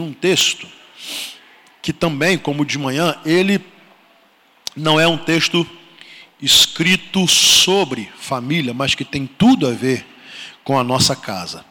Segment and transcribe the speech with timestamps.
[0.00, 0.66] um texto
[1.82, 3.64] que também, como de manhã, ele
[4.76, 5.66] não é um texto
[6.40, 10.06] escrito sobre família, mas que tem tudo a ver
[10.64, 11.64] com a nossa casa.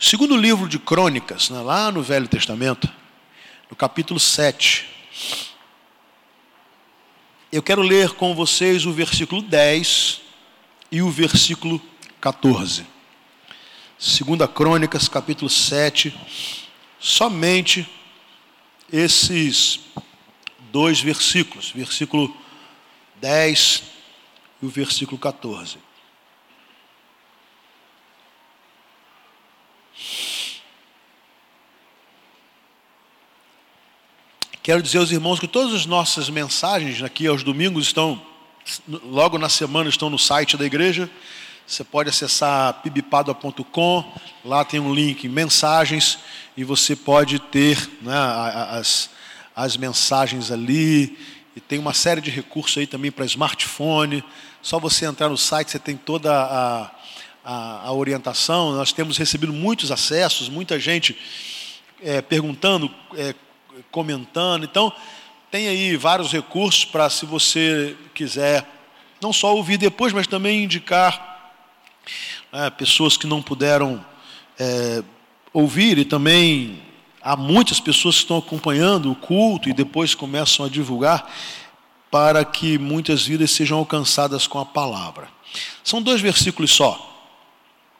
[0.00, 2.88] O segundo livro de Crônicas, né, lá no Velho Testamento,
[3.70, 4.86] no capítulo 7.
[7.50, 10.20] Eu quero ler com vocês o versículo 10
[10.92, 11.80] e o versículo
[12.20, 12.86] 14.
[13.98, 16.14] Segunda Crônicas, capítulo 7,
[16.98, 17.88] somente
[18.92, 19.80] esses
[20.70, 22.34] dois versículos, versículo
[23.16, 23.82] 10
[24.62, 25.78] e o versículo 14.
[34.68, 38.20] Quero dizer aos irmãos que todas as nossas mensagens aqui aos domingos estão,
[38.86, 41.10] logo na semana, estão no site da igreja.
[41.68, 46.18] Você pode acessar pibipada.com, lá tem um link mensagens
[46.56, 48.16] e você pode ter né,
[48.70, 49.10] as,
[49.54, 51.18] as mensagens ali.
[51.54, 54.24] E tem uma série de recursos aí também para smartphone.
[54.62, 56.90] Só você entrar no site, você tem toda a,
[57.44, 58.72] a, a orientação.
[58.72, 61.18] Nós temos recebido muitos acessos, muita gente
[62.02, 63.34] é, perguntando, é,
[63.90, 64.64] comentando.
[64.64, 64.90] Então,
[65.50, 68.66] tem aí vários recursos para, se você quiser,
[69.20, 71.27] não só ouvir depois, mas também indicar
[72.52, 74.04] né, pessoas que não puderam
[74.58, 75.02] é,
[75.52, 76.82] ouvir, e também
[77.22, 81.30] há muitas pessoas que estão acompanhando o culto e depois começam a divulgar
[82.10, 85.28] para que muitas vidas sejam alcançadas com a palavra.
[85.84, 87.04] São dois versículos só.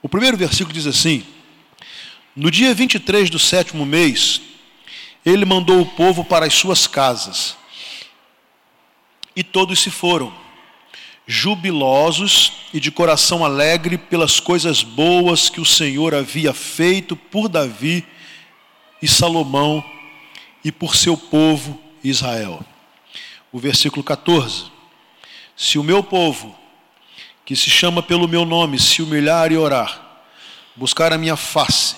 [0.02, 1.24] O primeiro versículo diz assim:
[2.34, 4.40] No dia 23 do sétimo mês,
[5.24, 7.56] ele mandou o povo para as suas casas,
[9.34, 10.32] e todos se foram
[11.30, 18.02] jubilosos e de coração alegre pelas coisas boas que o Senhor havia feito por Davi
[19.02, 19.84] e Salomão
[20.64, 22.64] e por seu povo Israel.
[23.52, 24.64] O versículo 14:
[25.54, 26.58] Se o meu povo,
[27.44, 30.22] que se chama pelo meu nome, se humilhar e orar,
[30.74, 31.94] buscar a minha face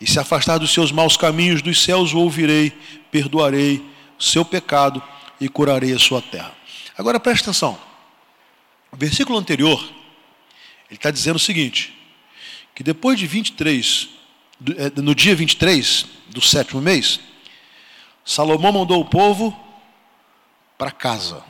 [0.00, 2.70] e se afastar dos seus maus caminhos, dos céus o ouvirei,
[3.10, 3.84] perdoarei
[4.16, 5.02] o seu pecado
[5.40, 6.52] e curarei a sua terra.
[6.96, 7.87] Agora preste atenção.
[8.90, 9.80] O versículo anterior,
[10.88, 11.94] ele está dizendo o seguinte:
[12.74, 14.08] que depois de 23,
[14.76, 17.20] é, no dia 23 do sétimo mês,
[18.24, 19.58] Salomão mandou o povo
[20.76, 21.42] para casa.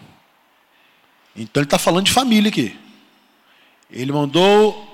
[1.37, 2.77] Então ele está falando de família aqui.
[3.91, 4.87] Ele mandou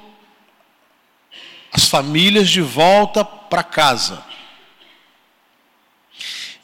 [1.72, 4.24] as famílias de volta para casa.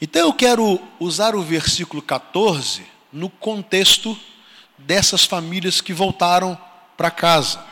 [0.01, 4.17] Então eu quero usar o versículo 14 no contexto
[4.85, 6.57] dessas famílias que voltaram
[6.97, 7.63] para casa.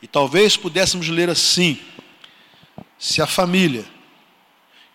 [0.00, 1.78] E talvez pudéssemos ler assim:
[2.98, 3.84] se a família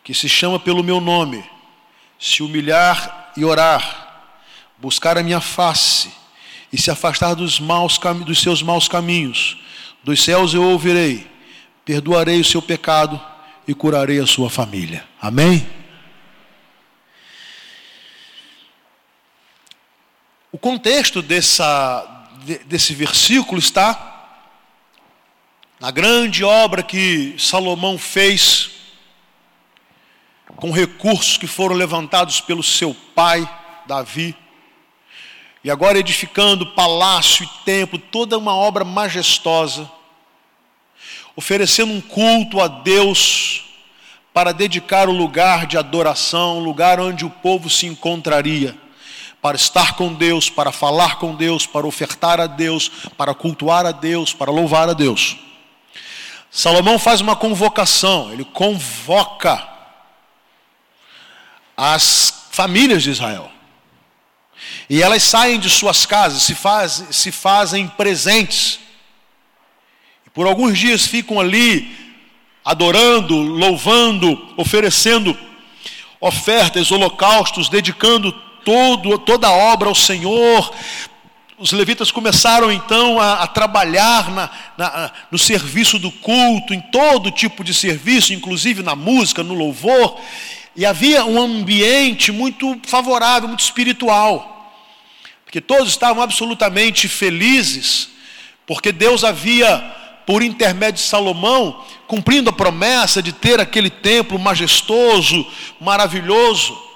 [0.03, 1.43] que se chama pelo meu nome
[2.19, 4.33] se humilhar e orar,
[4.77, 6.11] buscar a minha face
[6.71, 9.57] e se afastar dos, maus, dos seus maus caminhos,
[10.03, 11.27] dos céus eu ouvirei,
[11.85, 13.21] perdoarei o seu pecado
[13.67, 15.05] e curarei a sua família.
[15.21, 15.67] Amém?
[20.57, 22.25] O contexto dessa,
[22.65, 24.41] desse versículo está
[25.79, 28.71] na grande obra que Salomão fez
[30.55, 33.47] com recursos que foram levantados pelo seu pai,
[33.85, 34.35] Davi,
[35.63, 39.87] e agora edificando palácio e templo, toda uma obra majestosa,
[41.35, 43.63] oferecendo um culto a Deus
[44.33, 48.86] para dedicar o lugar de adoração, o lugar onde o povo se encontraria
[49.41, 53.91] para estar com Deus, para falar com Deus, para ofertar a Deus, para cultuar a
[53.91, 55.37] Deus, para louvar a Deus.
[56.49, 59.67] Salomão faz uma convocação, ele convoca
[61.75, 63.51] as famílias de Israel.
[64.89, 68.79] E elas saem de suas casas, se, faz, se fazem presentes.
[70.25, 72.15] E por alguns dias ficam ali,
[72.65, 75.37] adorando, louvando, oferecendo
[76.19, 78.33] ofertas, holocaustos, dedicando
[78.67, 80.73] todo, toda a obra ao Senhor.
[81.57, 87.31] Os levitas começaram então a, a trabalhar na, na, no serviço do culto, em todo
[87.31, 90.19] tipo de serviço, inclusive na música, no louvor,
[90.75, 94.69] e havia um ambiente muito favorável, muito espiritual,
[95.45, 98.09] porque todos estavam absolutamente felizes,
[98.65, 99.79] porque Deus havia,
[100.25, 105.47] por intermédio de Salomão, cumprindo a promessa de ter aquele templo majestoso,
[105.79, 106.86] maravilhoso.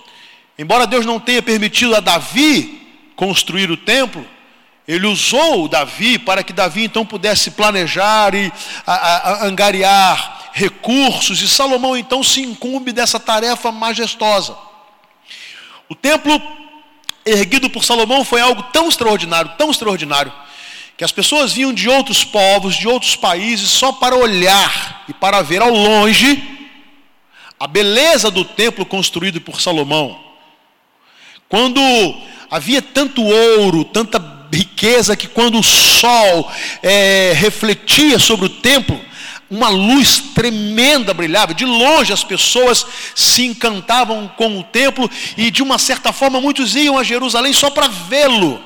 [0.61, 4.23] Embora Deus não tenha permitido a Davi construir o templo,
[4.87, 8.53] Ele usou Davi para que Davi então pudesse planejar e
[8.85, 14.55] a, a, angariar recursos, e Salomão então se incumbe dessa tarefa majestosa.
[15.89, 16.39] O templo
[17.25, 20.31] erguido por Salomão foi algo tão extraordinário, tão extraordinário,
[20.95, 25.41] que as pessoas vinham de outros povos, de outros países, só para olhar e para
[25.41, 26.69] ver ao longe
[27.59, 30.30] a beleza do templo construído por Salomão.
[31.51, 31.81] Quando
[32.50, 36.50] havia tanto ouro, tanta riqueza, que quando o sol
[36.81, 38.98] é, refletia sobre o templo,
[39.50, 41.53] uma luz tremenda brilhava.
[41.53, 46.74] De longe as pessoas se encantavam com o templo e, de uma certa forma, muitos
[46.74, 48.63] iam a Jerusalém só para vê-lo.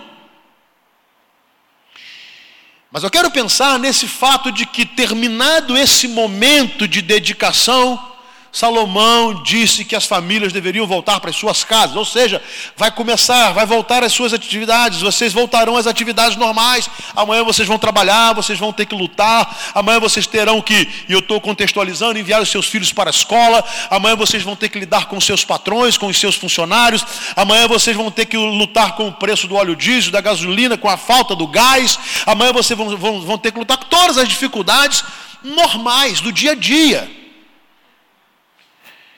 [2.92, 8.15] Mas eu quero pensar nesse fato de que, terminado esse momento de dedicação,
[8.56, 12.42] Salomão disse que as famílias deveriam voltar para as suas casas, ou seja,
[12.78, 16.90] vai começar, vai voltar às suas atividades, vocês voltarão às atividades normais.
[17.14, 19.54] Amanhã vocês vão trabalhar, vocês vão ter que lutar.
[19.76, 23.62] Amanhã vocês terão que, e eu estou contextualizando, enviar os seus filhos para a escola.
[23.90, 27.06] Amanhã vocês vão ter que lidar com os seus patrões, com os seus funcionários.
[27.36, 30.88] Amanhã vocês vão ter que lutar com o preço do óleo diesel, da gasolina, com
[30.88, 32.00] a falta do gás.
[32.26, 35.04] Amanhã vocês vão, vão, vão ter que lutar com todas as dificuldades
[35.44, 37.25] normais do dia a dia.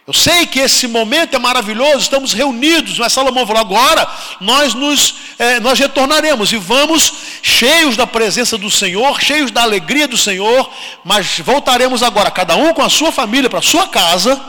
[0.07, 4.09] Eu sei que esse momento é maravilhoso, estamos reunidos, mas Salomão falou: agora
[4.39, 10.07] nós nos é, nós retornaremos e vamos cheios da presença do Senhor, cheios da alegria
[10.07, 10.71] do Senhor,
[11.03, 14.41] mas voltaremos agora, cada um com a sua família, para a sua casa,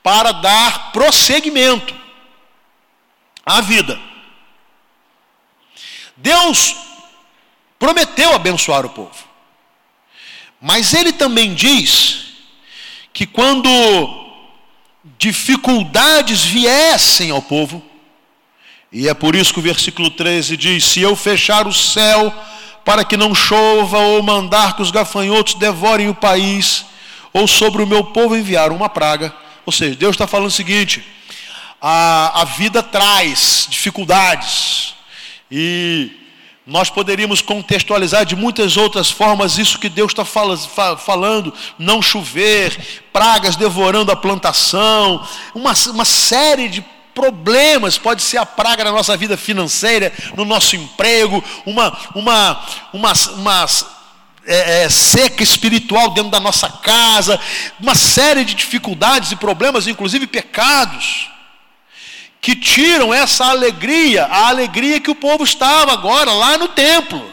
[0.00, 1.92] para dar prosseguimento
[3.44, 3.98] à vida.
[6.16, 6.76] Deus
[7.80, 9.24] prometeu abençoar o povo,
[10.60, 12.26] mas Ele também diz
[13.12, 14.21] que quando
[15.22, 17.80] dificuldades viessem ao povo.
[18.90, 22.34] E é por isso que o versículo 13 diz: Se eu fechar o céu
[22.84, 26.84] para que não chova, ou mandar que os gafanhotos devorem o país,
[27.32, 29.32] ou sobre o meu povo enviar uma praga.
[29.64, 31.04] Ou seja, Deus está falando o seguinte:
[31.80, 34.94] a, a vida traz dificuldades,
[35.48, 36.10] e
[36.72, 43.56] nós poderíamos contextualizar de muitas outras formas isso que Deus está falando: não chover, pragas
[43.56, 45.22] devorando a plantação,
[45.54, 46.82] uma, uma série de
[47.14, 53.12] problemas, pode ser a praga na nossa vida financeira, no nosso emprego, uma, uma, uma,
[53.36, 53.66] uma
[54.46, 57.38] é, é, seca espiritual dentro da nossa casa,
[57.78, 61.30] uma série de dificuldades e problemas, inclusive pecados
[62.42, 67.30] que tiram essa alegria, a alegria que o povo estava agora lá no templo.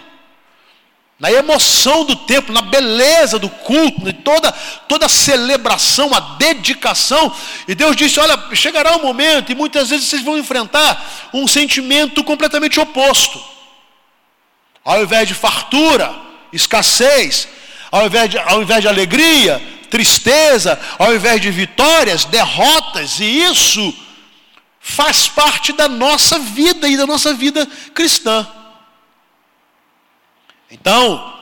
[1.20, 4.52] Na emoção do templo, na beleza do culto, de toda,
[4.88, 7.36] toda a celebração, a dedicação.
[7.68, 12.24] E Deus disse: Olha, chegará um momento, e muitas vezes vocês vão enfrentar um sentimento
[12.24, 13.44] completamente oposto.
[14.86, 16.16] Ao invés de fartura,
[16.54, 17.50] escassez,
[17.92, 23.94] ao invés de, ao invés de alegria, tristeza, ao invés de vitórias, derrotas, e isso
[24.80, 28.48] faz parte da nossa vida e da nossa vida cristã.
[30.72, 31.34] Então,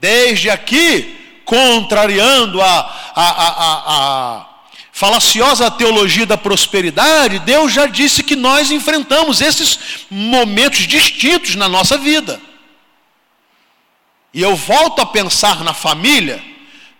[0.00, 4.46] desde aqui, contrariando a, a, a, a,
[4.92, 11.96] falaciosa teologia da prosperidade, Deus já disse que nós enfrentamos esses momentos distintos na nossa
[11.96, 12.40] vida.
[14.32, 16.42] E eu volto a pensar na família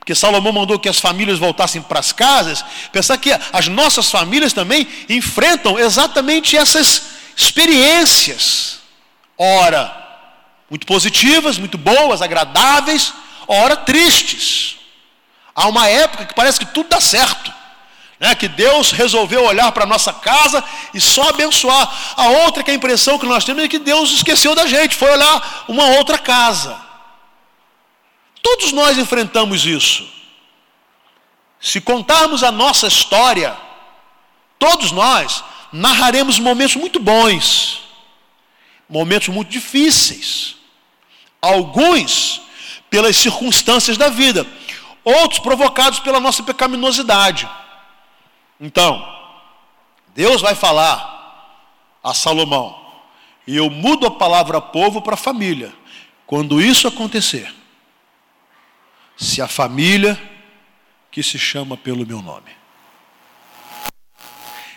[0.08, 4.54] que Salomão mandou que as famílias voltassem para as casas, pensar que as nossas famílias
[4.54, 7.02] também enfrentam exatamente essas
[7.36, 8.78] experiências.
[9.36, 9.94] Ora,
[10.70, 13.12] muito positivas, muito boas, agradáveis,
[13.46, 14.78] ora tristes.
[15.54, 17.52] Há uma época que parece que tudo dá certo.
[18.18, 22.14] Né, que Deus resolveu olhar para a nossa casa e só abençoar.
[22.16, 25.10] A outra que a impressão que nós temos é que Deus esqueceu da gente, foi
[25.10, 26.87] olhar uma outra casa.
[28.42, 30.06] Todos nós enfrentamos isso.
[31.60, 33.56] Se contarmos a nossa história,
[34.58, 35.42] todos nós
[35.72, 37.80] narraremos momentos muito bons,
[38.88, 40.56] momentos muito difíceis.
[41.40, 42.40] Alguns
[42.90, 44.46] pelas circunstâncias da vida,
[45.04, 47.48] outros provocados pela nossa pecaminosidade.
[48.60, 49.06] Então,
[50.14, 51.16] Deus vai falar
[52.02, 52.76] a Salomão,
[53.46, 55.72] e eu mudo a palavra povo para família.
[56.26, 57.54] Quando isso acontecer,
[59.18, 60.18] se a família
[61.10, 62.50] que se chama pelo meu nome.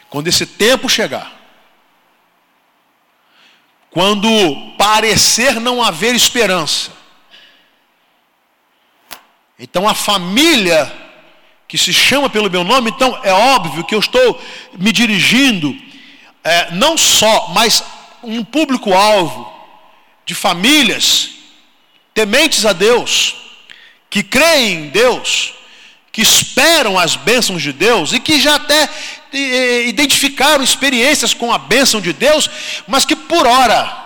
[0.09, 1.31] Quando esse tempo chegar,
[3.91, 4.27] quando
[4.77, 6.91] parecer não haver esperança,
[9.59, 10.91] então a família
[11.67, 14.41] que se chama pelo meu nome, então é óbvio que eu estou
[14.73, 15.73] me dirigindo
[16.43, 17.83] é, não só, mas
[18.23, 19.49] um público-alvo
[20.25, 21.29] de famílias
[22.13, 23.35] tementes a Deus,
[24.11, 25.53] que creem em Deus,
[26.11, 28.89] que esperam as bênçãos de Deus e que já até
[29.87, 32.49] identificaram experiências com a bênção de Deus,
[32.85, 33.99] mas que por hora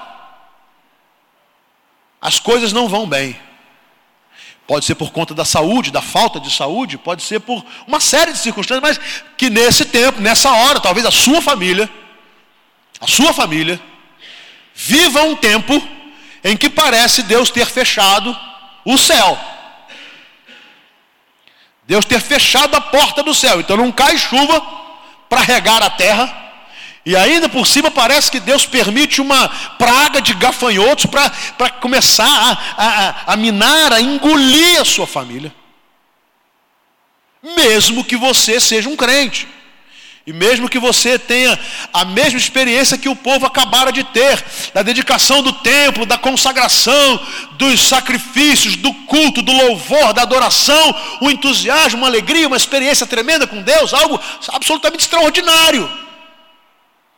[2.21, 3.35] as coisas não vão bem.
[4.67, 8.31] Pode ser por conta da saúde, da falta de saúde, pode ser por uma série
[8.31, 11.89] de circunstâncias, mas que nesse tempo, nessa hora, talvez a sua família,
[13.01, 13.81] a sua família,
[14.75, 15.81] viva um tempo
[16.43, 18.37] em que parece Deus ter fechado
[18.85, 19.54] o céu.
[21.87, 23.59] Deus ter fechado a porta do céu.
[23.59, 24.61] Então não cai chuva
[25.29, 26.43] para regar a terra.
[27.05, 32.25] E ainda por cima parece que Deus permite uma praga de gafanhotos para começar
[32.75, 35.53] a, a, a minar, a engolir a sua família.
[37.43, 39.47] Mesmo que você seja um crente.
[40.27, 41.57] E mesmo que você tenha
[41.93, 47.19] a mesma experiência que o povo acabara de ter, da dedicação do templo, da consagração,
[47.51, 53.45] dos sacrifícios, do culto, do louvor, da adoração, um entusiasmo, uma alegria, uma experiência tremenda
[53.45, 55.87] com Deus, algo absolutamente extraordinário.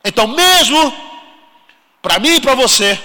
[0.04, 0.94] Então, mesmo
[2.02, 3.00] para mim e para você,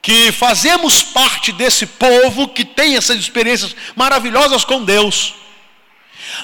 [0.00, 5.34] que fazemos parte desse povo que tem essas experiências maravilhosas com Deus,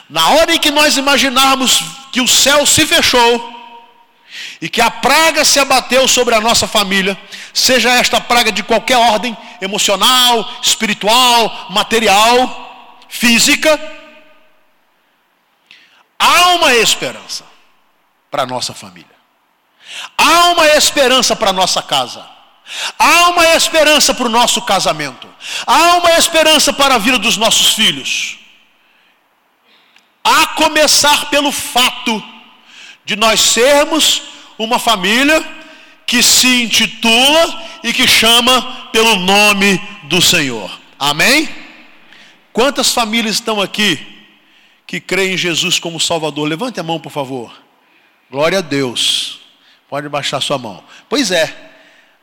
[0.08, 3.58] na hora em que nós imaginarmos que o céu se fechou
[4.60, 7.18] e que a praga se abateu sobre a nossa família,
[7.54, 13.80] seja esta praga de qualquer ordem, emocional, espiritual, material, física,
[16.18, 17.44] há uma esperança
[18.30, 19.18] para a nossa família.
[20.16, 22.24] Há uma esperança para a nossa casa.
[22.98, 25.26] Há uma esperança para o nosso casamento.
[25.66, 28.38] Há uma esperança para a vida dos nossos filhos.
[30.30, 32.22] A começar pelo fato
[33.02, 34.24] de nós sermos
[34.58, 35.42] uma família
[36.06, 38.60] que se intitula e que chama
[38.92, 40.70] pelo nome do Senhor.
[40.98, 41.48] Amém?
[42.52, 44.06] Quantas famílias estão aqui
[44.86, 46.46] que creem em Jesus como Salvador?
[46.46, 47.50] Levante a mão, por favor.
[48.30, 49.40] Glória a Deus.
[49.88, 50.84] Pode baixar sua mão.
[51.08, 51.56] Pois é.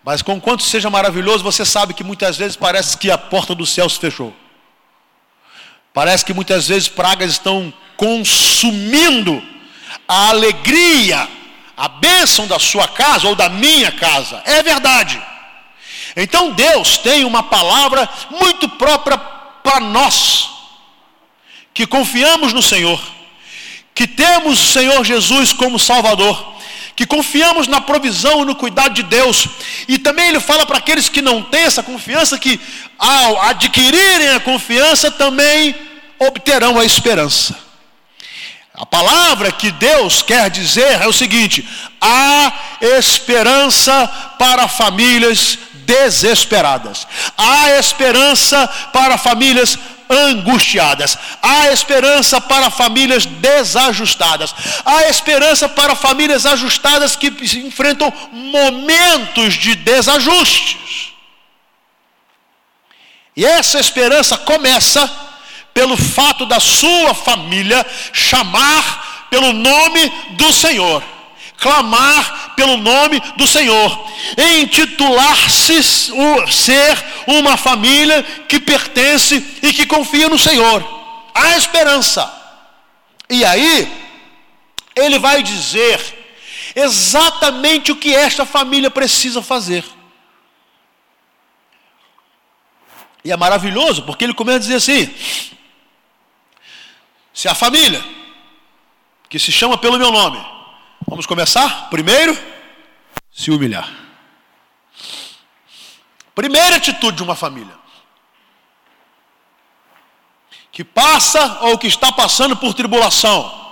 [0.04, 3.66] Mas com quanto seja maravilhoso, você sabe que muitas vezes parece que a porta do
[3.66, 4.32] céu se fechou.
[5.96, 9.42] Parece que muitas vezes pragas estão consumindo
[10.06, 11.26] a alegria,
[11.78, 14.44] a bênção da sua casa ou da minha casa.
[14.46, 15.22] É verdade.
[16.14, 20.50] Então Deus tem uma palavra muito própria para nós,
[21.74, 23.02] que confiamos no Senhor,
[23.94, 26.55] que temos o Senhor Jesus como Salvador,
[26.96, 29.48] que confiamos na provisão e no cuidado de Deus.
[29.88, 32.60] E também ele fala para aqueles que não têm essa confiança que
[32.98, 35.76] ao adquirirem a confiança também
[36.20, 37.66] obterão a esperança.
[38.74, 41.68] A palavra que Deus quer dizer é o seguinte:
[42.00, 49.78] há esperança para famílias desesperadas, há esperança para famílias
[50.10, 54.54] angustiadas, há esperança para famílias desajustadas,
[54.86, 57.28] há esperança para famílias ajustadas que
[57.60, 61.14] enfrentam momentos de desajustes.
[63.36, 65.10] E essa esperança começa
[65.74, 71.04] pelo fato da sua família chamar pelo nome do Senhor,
[71.66, 74.08] clamar pelo nome do Senhor,
[74.62, 80.86] intitular-se ser uma família que pertence e que confia no Senhor.
[81.34, 82.32] Há esperança.
[83.28, 83.92] E aí,
[84.96, 86.00] ele vai dizer
[86.76, 89.84] exatamente o que esta família precisa fazer.
[93.24, 95.12] E é maravilhoso, porque ele começa a dizer assim:
[97.34, 98.06] se a família,
[99.28, 100.55] que se chama pelo meu nome,
[101.08, 101.90] vamos começar?
[101.90, 102.38] Primeiro,
[103.32, 103.90] se humilhar.
[106.34, 107.74] Primeira atitude de uma família
[110.72, 113.66] que passa ou que está passando por tribulação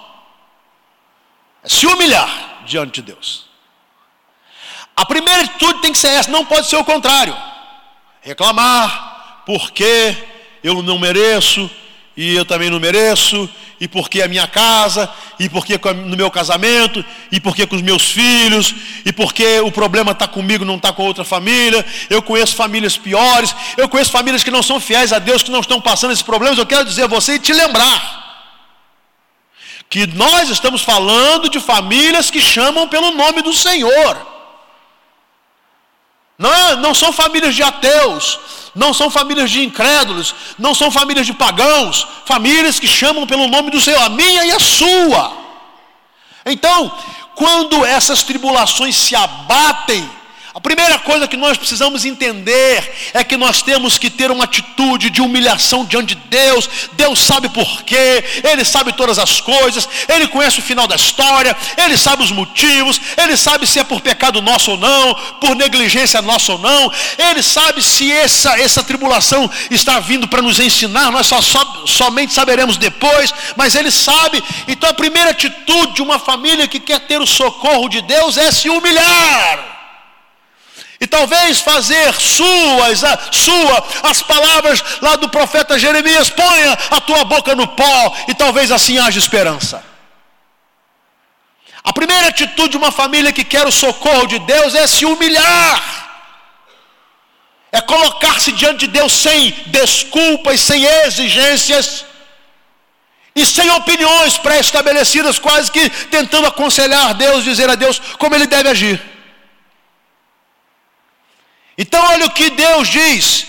[1.61, 3.49] é se humilhar diante de Deus.
[4.95, 7.35] A primeira atitude tem que ser essa, não pode ser o contrário.
[8.21, 10.15] Reclamar, porque
[10.63, 11.69] eu não mereço,
[12.15, 17.03] e eu também não mereço, e porque a minha casa, e porque no meu casamento,
[17.32, 21.03] e porque com os meus filhos, e porque o problema está comigo, não está com
[21.03, 21.86] outra família.
[22.10, 25.60] Eu conheço famílias piores, eu conheço famílias que não são fiéis a Deus, que não
[25.60, 26.58] estão passando esses problemas.
[26.58, 28.22] Eu quero dizer a você e te lembrar
[29.89, 34.32] que nós estamos falando de famílias que chamam pelo nome do Senhor.
[36.37, 38.39] Não, não são famílias de ateus,
[38.73, 43.69] não são famílias de incrédulos, não são famílias de pagãos, famílias que chamam pelo nome
[43.69, 45.33] do Senhor, a minha e a sua.
[46.45, 46.91] Então,
[47.35, 50.09] quando essas tribulações se abatem,
[50.55, 55.10] A primeira coisa que nós precisamos entender é que nós temos que ter uma atitude
[55.10, 56.69] de humilhação diante de Deus.
[56.91, 61.57] Deus sabe por quê, Ele sabe todas as coisas, Ele conhece o final da história,
[61.75, 66.22] Ele sabe os motivos, Ele sabe se é por pecado nosso ou não, por negligência
[66.22, 71.25] nossa ou não, Ele sabe se essa, essa tribulação está vindo para nos ensinar, nós
[71.25, 74.43] só, só, somente saberemos depois, mas Ele sabe.
[74.67, 78.51] Então a primeira atitude de uma família que quer ter o socorro de Deus é
[78.51, 79.72] se humilhar.
[81.03, 87.25] E talvez fazer suas, a, sua, as palavras lá do profeta Jeremias, ponha a tua
[87.25, 89.83] boca no pó, e talvez assim haja esperança.
[91.83, 95.83] A primeira atitude de uma família que quer o socorro de Deus é se humilhar,
[97.69, 102.05] é colocar-se diante de Deus sem desculpas, sem exigências
[103.36, 108.69] e sem opiniões pré-estabelecidas, quase que tentando aconselhar Deus, dizer a Deus como ele deve
[108.69, 109.12] agir.
[111.77, 113.47] Então, olha o que Deus diz: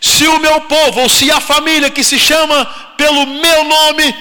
[0.00, 2.64] se o meu povo, ou se a família que se chama
[2.96, 4.14] pelo meu nome,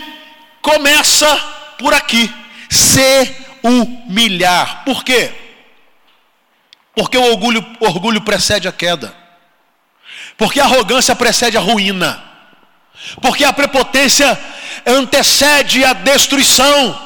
[0.61, 1.35] começa
[1.77, 2.31] por aqui,
[2.69, 4.83] se humilhar.
[4.83, 5.31] Por quê?
[6.95, 9.15] Porque o orgulho, orgulho precede a queda,
[10.37, 12.23] porque a arrogância precede a ruína,
[13.21, 14.39] porque a prepotência
[14.85, 17.01] antecede a destruição,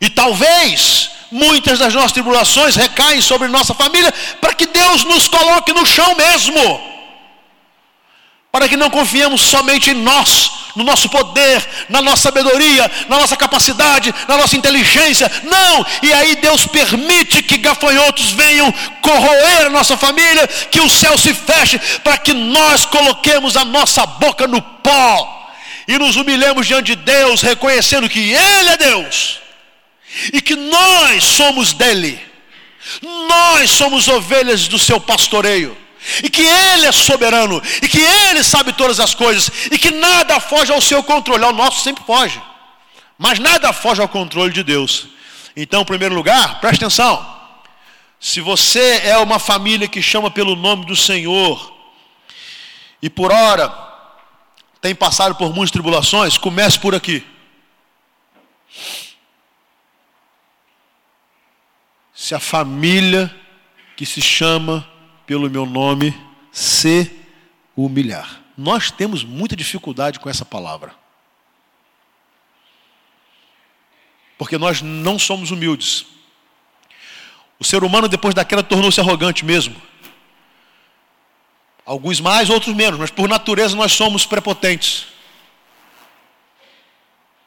[0.00, 5.72] e talvez muitas das nossas tribulações recaem sobre nossa família, para que Deus nos coloque
[5.72, 6.90] no chão mesmo.
[8.50, 13.36] Para que não confiemos somente em nós, no nosso poder, na nossa sabedoria, na nossa
[13.36, 15.30] capacidade, na nossa inteligência.
[15.44, 15.86] Não!
[16.02, 21.32] E aí Deus permite que gafanhotos venham corroer a nossa família, que o céu se
[21.32, 25.52] feche, para que nós coloquemos a nossa boca no pó
[25.86, 29.40] e nos humilhemos diante de Deus, reconhecendo que Ele é Deus
[30.32, 32.20] e que nós somos dele,
[33.28, 35.76] nós somos ovelhas do seu pastoreio,
[36.22, 40.40] e que ele é soberano, e que ele sabe todas as coisas, e que nada
[40.40, 42.40] foge ao seu controle, ao nosso sempre foge,
[43.18, 45.06] mas nada foge ao controle de Deus.
[45.54, 47.38] Então, em primeiro lugar, preste atenção.
[48.18, 51.74] Se você é uma família que chama pelo nome do Senhor,
[53.02, 53.72] e por hora
[54.80, 57.24] tem passado por muitas tribulações, comece por aqui.
[62.20, 63.34] Se a família
[63.96, 64.86] que se chama
[65.24, 66.14] pelo meu nome
[66.52, 67.10] se
[67.74, 68.42] humilhar.
[68.58, 70.94] Nós temos muita dificuldade com essa palavra.
[74.36, 76.04] Porque nós não somos humildes.
[77.58, 79.80] O ser humano, depois da queda, tornou-se arrogante mesmo.
[81.86, 85.06] Alguns mais, outros menos, mas por natureza nós somos prepotentes.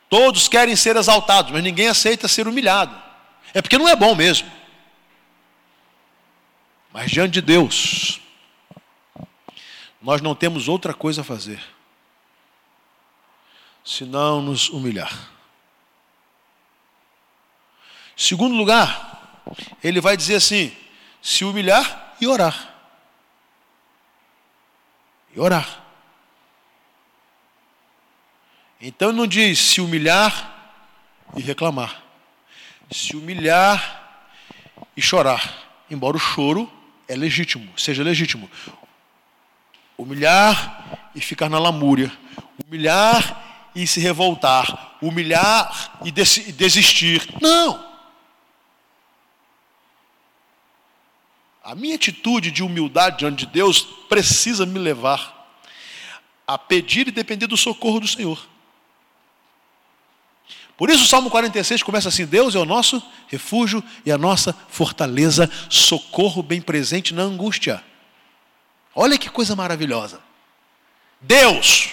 [0.10, 3.00] Todos querem ser exaltados, mas ninguém aceita ser humilhado.
[3.54, 4.63] É porque não é bom mesmo.
[6.94, 8.22] Mas diante de Deus,
[10.00, 11.60] nós não temos outra coisa a fazer
[13.84, 15.32] senão nos humilhar.
[18.16, 19.42] Segundo lugar,
[19.84, 20.72] ele vai dizer assim:
[21.20, 22.76] se humilhar e orar.
[25.36, 25.84] E orar.
[28.80, 30.78] Então não diz se humilhar
[31.36, 32.04] e reclamar,
[32.92, 34.30] se humilhar
[34.96, 35.42] e chorar,
[35.90, 38.50] embora o choro é legítimo, seja legítimo.
[39.98, 42.12] Humilhar e ficar na lamúria,
[42.66, 47.28] humilhar e se revoltar, humilhar e desistir.
[47.42, 47.94] Não.
[51.64, 55.42] A minha atitude de humildade diante de Deus precisa me levar
[56.46, 58.53] a pedir e depender do socorro do Senhor.
[60.78, 64.56] Por isso o Salmo 46 começa assim: Deus é o nosso refúgio e a nossa
[64.70, 67.84] fortaleza, socorro bem presente na angústia.
[68.96, 70.20] Olha que coisa maravilhosa.
[71.22, 71.90] Deus,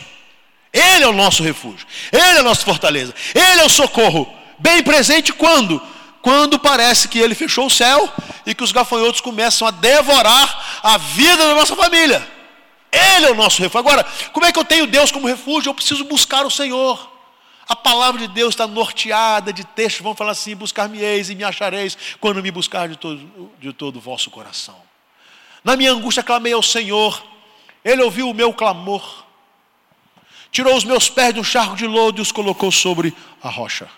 [0.73, 4.83] Ele é o nosso refúgio, Ele é a nossa fortaleza, Ele é o socorro bem
[4.83, 5.81] presente quando?
[6.23, 8.13] Quando parece que Ele fechou o céu
[8.45, 12.27] e que os gafanhotos começam a devorar a vida da nossa família.
[12.93, 13.79] Ele é o nosso refúgio.
[13.79, 15.71] Agora, como é que eu tenho Deus como refúgio?
[15.71, 17.10] Eu preciso buscar o Senhor.
[17.71, 21.97] A palavra de Deus está norteada de textos, vão falar assim: buscar-me-eis e me achareis
[22.21, 24.75] quando me buscar de todo, de todo o vosso coração.
[25.63, 27.25] Na minha angústia clamei ao Senhor,
[27.85, 29.25] Ele ouviu o meu clamor,
[30.51, 33.89] tirou os meus pés de um charco de lodo e os colocou sobre a rocha.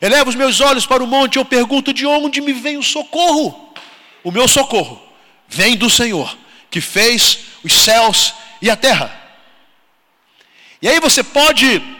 [0.00, 2.82] Eleva os meus olhos para o monte e eu pergunto: de onde me vem o
[2.82, 3.74] socorro?
[4.22, 5.02] O meu socorro
[5.48, 6.38] vem do Senhor,
[6.70, 9.12] que fez os céus e a terra.
[10.80, 11.98] E aí você pode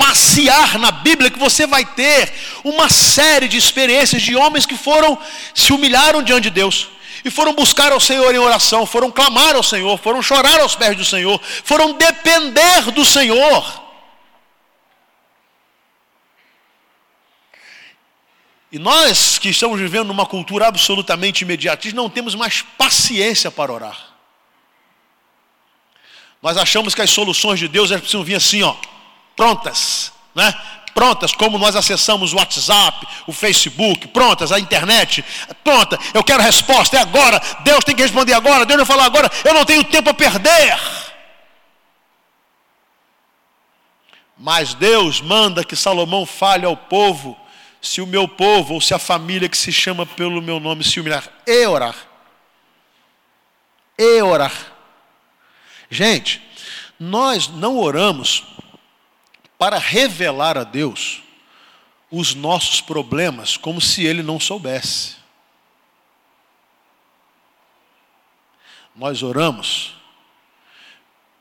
[0.00, 2.32] passear na Bíblia que você vai ter
[2.64, 5.18] uma série de experiências de homens que foram
[5.54, 6.88] se humilharam diante de Deus
[7.22, 10.96] e foram buscar ao Senhor em oração, foram clamar ao Senhor, foram chorar aos pés
[10.96, 13.90] do Senhor, foram depender do Senhor.
[18.72, 24.14] E nós que estamos vivendo numa cultura absolutamente imediatista, não temos mais paciência para orar.
[26.40, 28.74] Nós achamos que as soluções de Deus precisam vir assim, ó,
[29.36, 30.54] prontas, né?
[30.92, 35.24] Prontas, como nós acessamos o WhatsApp, o Facebook, prontas, a internet,
[35.62, 39.30] pronta, eu quero resposta, é agora, Deus tem que responder agora, Deus vai falar agora,
[39.44, 40.78] eu não tenho tempo a perder.
[44.36, 47.38] Mas Deus manda que Salomão fale ao povo
[47.80, 50.98] se o meu povo ou se a família que se chama pelo meu nome se
[50.98, 51.94] humilhar e orar.
[53.98, 54.52] E orar.
[55.90, 56.42] Gente,
[56.98, 58.44] nós não oramos
[59.60, 61.22] para revelar a Deus
[62.10, 65.16] os nossos problemas como se ele não soubesse.
[68.96, 69.94] Nós oramos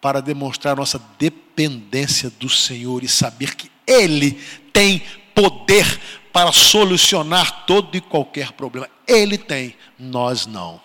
[0.01, 4.33] para demonstrar nossa dependência do Senhor e saber que Ele
[4.73, 4.99] tem
[5.33, 5.85] poder
[6.33, 8.89] para solucionar todo e qualquer problema.
[9.07, 10.81] Ele tem, nós não.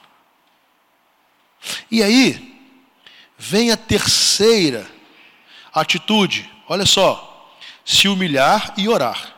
[1.91, 2.61] E aí,
[3.37, 4.89] vem a terceira
[5.73, 6.54] atitude.
[6.69, 9.35] Olha só, se humilhar e orar.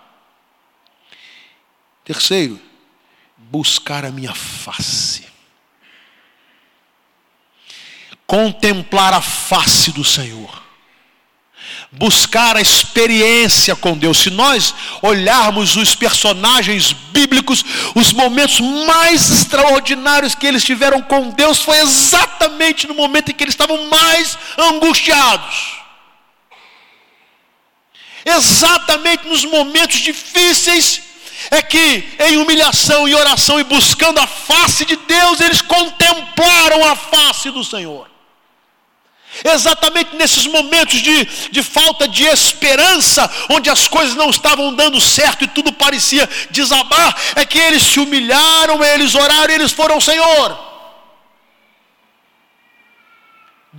[2.04, 2.60] Terceiro,
[3.36, 5.26] buscar a minha face.
[8.26, 10.66] Contemplar a face do Senhor
[11.92, 14.18] buscar a experiência com Deus.
[14.18, 21.60] Se nós olharmos os personagens bíblicos, os momentos mais extraordinários que eles tiveram com Deus
[21.60, 25.85] foi exatamente no momento em que eles estavam mais angustiados.
[28.26, 31.00] Exatamente nos momentos difíceis
[31.48, 36.96] é que em humilhação e oração e buscando a face de Deus, eles contemplaram a
[36.96, 38.10] face do Senhor.
[39.44, 45.44] Exatamente nesses momentos de, de falta de esperança, onde as coisas não estavam dando certo
[45.44, 50.75] e tudo parecia desabar, é que eles se humilharam, eles oraram, eles foram ao Senhor.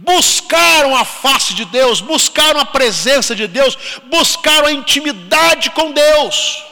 [0.07, 6.63] Buscaram a face de Deus, buscaram a presença de Deus, buscaram a intimidade com Deus.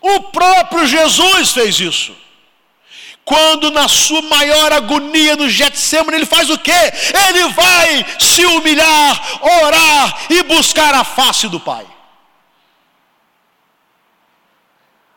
[0.00, 2.16] O próprio Jesus fez isso.
[3.24, 6.72] Quando na sua maior agonia no Getsemane, ele faz o quê?
[7.28, 11.86] Ele vai se humilhar, orar e buscar a face do Pai.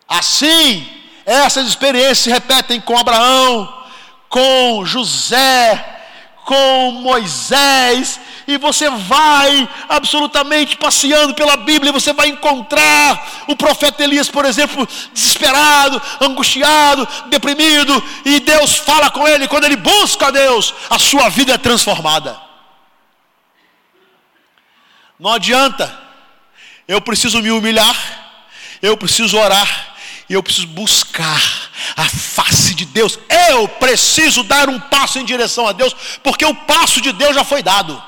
[0.08, 0.88] Assim,
[1.26, 3.84] essas experiências se repetem com Abraão,
[4.30, 6.03] com José,
[6.46, 14.30] com Moisés, e você vai absolutamente passeando pela Bíblia, você vai encontrar o profeta Elias,
[14.30, 20.74] por exemplo, desesperado, angustiado, deprimido, e Deus fala com ele, quando ele busca a Deus,
[20.90, 22.40] a sua vida é transformada.
[25.20, 25.98] Não adianta,
[26.88, 27.96] eu preciso me humilhar,
[28.82, 29.93] eu preciso orar,
[30.30, 31.42] e eu preciso buscar
[31.96, 33.20] a face de Deus.
[33.50, 37.44] Eu preciso dar um passo em direção a Deus, porque o passo de Deus já
[37.44, 38.02] foi dado.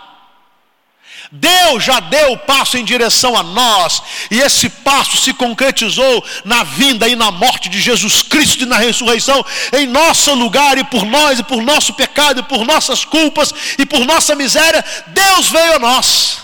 [1.32, 4.02] Deus já deu o passo em direção a nós,
[4.32, 8.78] e esse passo se concretizou na vinda e na morte de Jesus Cristo e na
[8.78, 13.54] ressurreição, em nosso lugar e por nós, e por nosso pecado, e por nossas culpas,
[13.78, 16.40] e por nossa miséria, Deus veio a nós.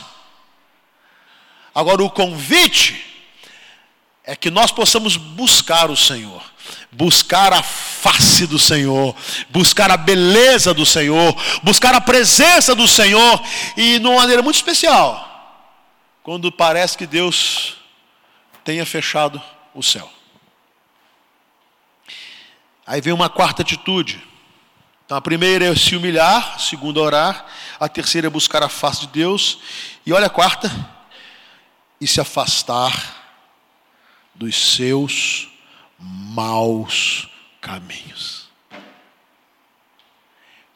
[1.74, 3.11] Agora, o convite
[4.32, 6.42] é que nós possamos buscar o Senhor
[6.92, 9.16] buscar a face do Senhor,
[9.50, 13.42] buscar a beleza do Senhor, buscar a presença do Senhor,
[13.78, 15.70] e de uma maneira muito especial,
[16.22, 17.78] quando parece que Deus
[18.64, 19.42] tenha fechado
[19.74, 20.12] o céu.
[22.86, 24.22] Aí vem uma quarta atitude.
[25.06, 27.46] Então a primeira é se humilhar, a segunda é orar,
[27.80, 29.60] a terceira é buscar a face de Deus,
[30.06, 30.70] e olha a quarta,
[32.00, 33.21] e se afastar
[34.36, 35.50] dos seus
[36.00, 37.28] maus
[37.60, 38.50] caminhos.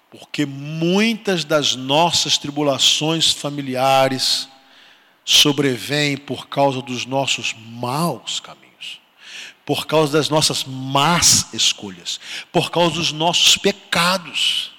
[0.10, 4.48] Porque muitas das nossas tribulações familiares
[5.26, 9.02] sobrevêm por causa dos nossos maus caminhos,
[9.66, 12.20] por causa das nossas más escolhas,
[12.52, 14.72] por causa dos nossos pecados.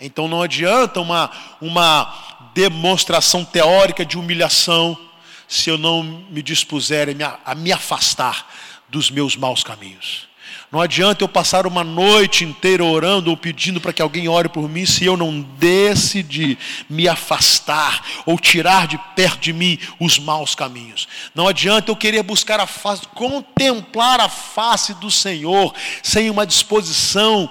[0.00, 4.98] Então não adianta uma, uma demonstração teórica de humilhação
[5.48, 7.08] se eu não me dispuser
[7.44, 8.48] a me, afastar
[8.88, 10.28] dos meus maus caminhos.
[10.70, 14.68] Não adianta eu passar uma noite inteira orando ou pedindo para que alguém ore por
[14.68, 16.58] mim se eu não decidir
[16.90, 21.06] me afastar ou tirar de perto de mim os maus caminhos.
[21.32, 27.48] Não adianta eu querer buscar a face, contemplar a face do Senhor sem uma disposição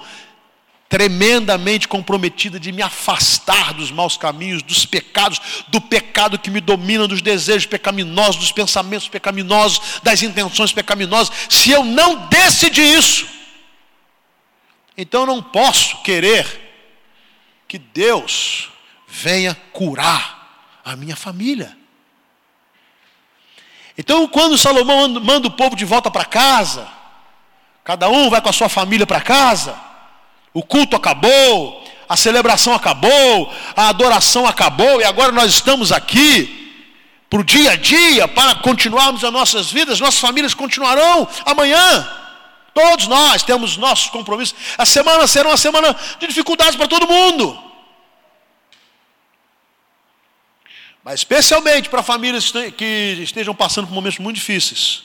[0.94, 7.08] tremendamente comprometida de me afastar dos maus caminhos, dos pecados, do pecado que me domina,
[7.08, 13.28] dos desejos pecaminosos, dos pensamentos pecaminosos, das intenções pecaminosas, se eu não decidir isso,
[14.96, 16.46] então eu não posso querer
[17.68, 18.70] que Deus
[19.08, 21.76] venha curar a minha família.
[23.98, 26.88] Então, quando Salomão manda o povo de volta para casa,
[27.84, 29.92] cada um vai com a sua família para casa,
[30.54, 36.62] o culto acabou, a celebração acabou, a adoração acabou e agora nós estamos aqui
[37.30, 42.08] para o dia a dia, para continuarmos as nossas vidas, nossas famílias continuarão amanhã.
[42.74, 44.56] Todos nós temos nossos compromissos.
[44.78, 47.60] A semana será uma semana de dificuldades para todo mundo.
[51.04, 55.04] Mas especialmente para famílias que estejam passando por momentos muito difíceis.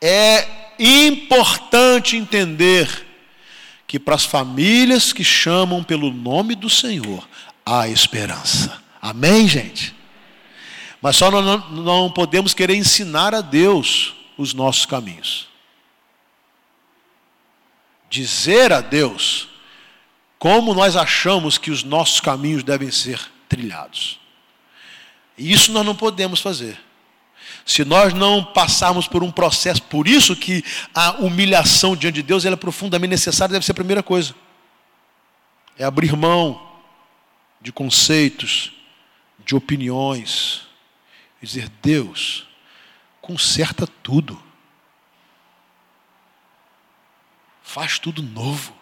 [0.00, 0.46] É
[0.78, 3.11] importante entender
[3.92, 7.28] que para as famílias que chamam pelo nome do Senhor
[7.62, 8.82] há esperança.
[9.02, 9.94] Amém, gente?
[11.02, 15.46] Mas só não, não podemos querer ensinar a Deus os nossos caminhos.
[18.08, 19.48] Dizer a Deus
[20.38, 24.18] como nós achamos que os nossos caminhos devem ser trilhados.
[25.36, 26.80] E isso nós não podemos fazer.
[27.64, 32.44] Se nós não passarmos por um processo, por isso que a humilhação diante de Deus
[32.44, 34.34] é profundamente necessária, deve ser a primeira coisa.
[35.78, 36.70] É abrir mão
[37.60, 38.72] de conceitos,
[39.44, 40.62] de opiniões,
[41.40, 42.46] dizer: Deus,
[43.20, 44.42] conserta tudo,
[47.62, 48.74] faz tudo novo.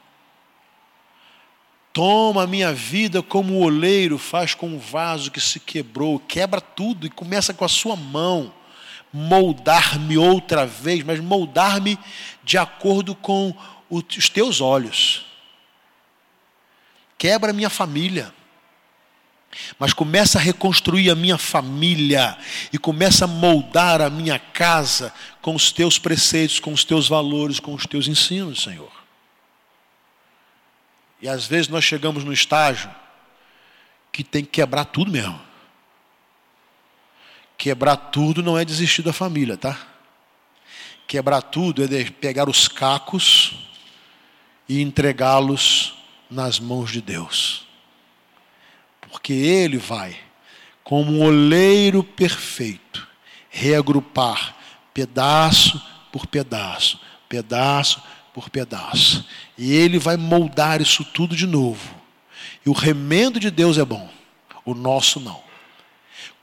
[1.93, 6.61] Toma a minha vida como o oleiro faz com o vaso que se quebrou, quebra
[6.61, 8.55] tudo e começa com a sua mão
[9.13, 11.99] moldar-me outra vez, mas moldar-me
[12.45, 13.55] de acordo com
[13.89, 15.27] os teus olhos.
[17.19, 18.33] Quebra minha família.
[19.81, 22.39] Mas começa a reconstruir a minha família
[22.73, 27.59] e começa a moldar a minha casa com os teus preceitos, com os teus valores,
[27.59, 28.93] com os teus ensinos, Senhor.
[31.21, 32.91] E às vezes nós chegamos no estágio
[34.13, 35.50] que tem que quebrar tudo mesmo.
[37.61, 39.79] Quebrar tudo não é desistir da família, tá?
[41.07, 43.69] Quebrar tudo é pegar os cacos
[44.67, 45.93] e entregá-los
[46.31, 47.67] nas mãos de Deus.
[49.03, 50.17] Porque Ele vai,
[50.83, 53.07] como um oleiro perfeito,
[53.51, 54.57] reagrupar
[54.95, 59.29] pedaço por pedaço, pedaço por pedaço.
[59.59, 61.95] E Ele vai moldar isso tudo de novo.
[62.65, 64.09] E o remendo de Deus é bom,
[64.65, 65.50] o nosso não.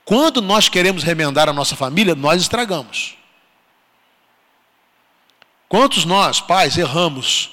[0.08, 3.14] Quando nós queremos remendar a nossa família, nós estragamos.
[5.68, 7.50] Quantos nós, pais, erramos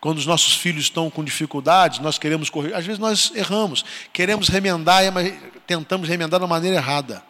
[0.00, 2.72] quando os nossos filhos estão com dificuldades, nós queremos correr.
[2.72, 5.34] Às vezes nós erramos, queremos remendar, mas
[5.66, 7.20] tentamos remendar da maneira errada.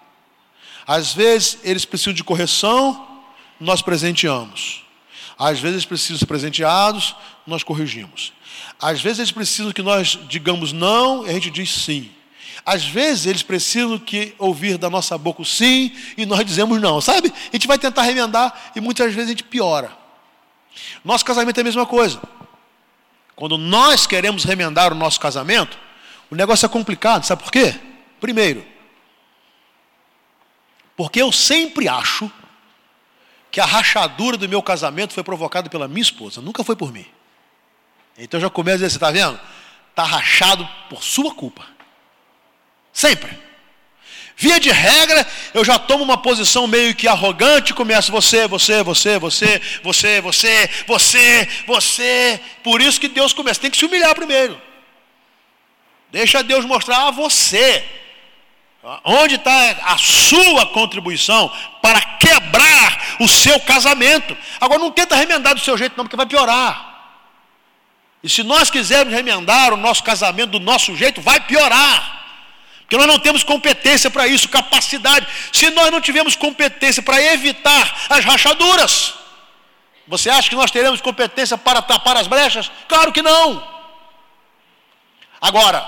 [0.86, 3.22] Às vezes eles precisam de correção,
[3.58, 4.84] nós presenteamos.
[5.38, 8.34] Às vezes eles precisam ser presenteados, nós corrigimos.
[8.78, 12.17] Às vezes eles precisam que nós digamos não, e a gente diz sim.
[12.68, 17.00] Às vezes eles precisam que ouvir da nossa boca o sim e nós dizemos não,
[17.00, 17.32] sabe?
[17.34, 19.90] A gente vai tentar remendar e muitas vezes a gente piora.
[21.02, 22.20] Nosso casamento é a mesma coisa.
[23.34, 25.78] Quando nós queremos remendar o nosso casamento,
[26.30, 27.74] o negócio é complicado, sabe por quê?
[28.20, 28.62] Primeiro,
[30.94, 32.30] porque eu sempre acho
[33.50, 37.06] que a rachadura do meu casamento foi provocada pela minha esposa, nunca foi por mim.
[38.18, 39.40] Então eu já começo a dizer, você está vendo?
[39.88, 41.77] Está rachado por sua culpa.
[42.98, 43.38] Sempre.
[44.36, 49.20] Via de regra, eu já tomo uma posição meio que arrogante, começo você, você, você,
[49.20, 52.40] você, você, você, você, você.
[52.64, 54.60] Por isso que Deus começa, tem que se humilhar primeiro.
[56.10, 57.84] Deixa Deus mostrar a você.
[59.04, 64.36] Onde está a sua contribuição para quebrar o seu casamento?
[64.60, 67.14] Agora não tenta remendar do seu jeito, não, porque vai piorar.
[68.24, 72.17] E se nós quisermos remendar o nosso casamento do nosso jeito, vai piorar.
[72.88, 75.26] Porque nós não temos competência para isso, capacidade.
[75.52, 79.12] Se nós não tivermos competência para evitar as rachaduras,
[80.06, 82.70] você acha que nós teremos competência para tapar as brechas?
[82.88, 83.62] Claro que não.
[85.38, 85.86] Agora,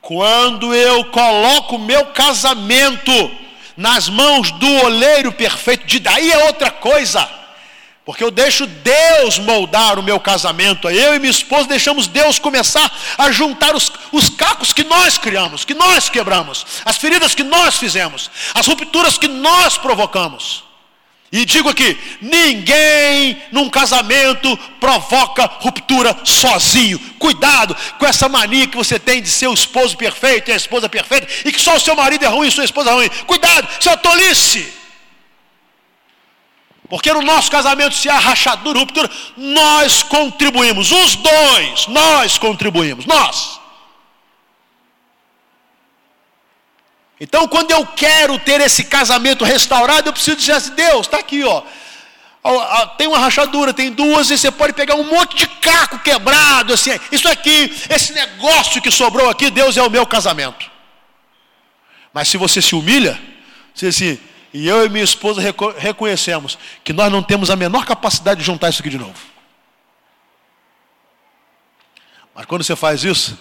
[0.00, 3.12] quando eu coloco meu casamento
[3.76, 7.28] nas mãos do oleiro perfeito, de daí é outra coisa.
[8.06, 10.88] Porque eu deixo Deus moldar o meu casamento.
[10.88, 12.88] Eu e minha esposa deixamos Deus começar
[13.18, 17.76] a juntar os, os cacos que nós criamos, que nós quebramos, as feridas que nós
[17.76, 20.62] fizemos, as rupturas que nós provocamos.
[21.32, 27.00] E digo aqui: ninguém num casamento provoca ruptura sozinho.
[27.18, 30.88] Cuidado com essa mania que você tem de ser o esposo perfeito e a esposa
[30.88, 33.08] perfeita, e que só o seu marido é ruim e sua esposa é ruim.
[33.26, 34.85] Cuidado, isso é tolice.
[36.88, 43.60] Porque no nosso casamento, se há rachadura, ruptura, nós contribuímos, os dois, nós contribuímos, nós.
[47.18, 51.42] Então, quando eu quero ter esse casamento restaurado, eu preciso dizer assim: Deus, está aqui,
[51.44, 51.62] ó.
[52.96, 56.90] Tem uma rachadura, tem duas, e você pode pegar um monte de caco quebrado, assim,
[57.10, 60.70] isso aqui, esse negócio que sobrou aqui, Deus é o meu casamento.
[62.12, 63.20] Mas se você se humilha,
[63.74, 64.20] você assim,
[64.56, 65.42] e eu e minha esposa
[65.76, 69.20] reconhecemos que nós não temos a menor capacidade de juntar isso aqui de novo.
[72.34, 73.38] Mas quando você faz isso,